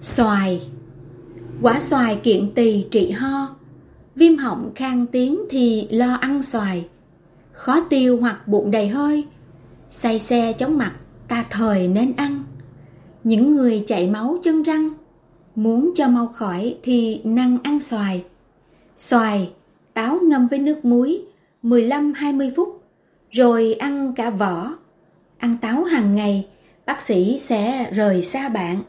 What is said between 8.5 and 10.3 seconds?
đầy hơi. Say